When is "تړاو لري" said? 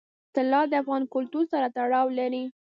1.75-2.43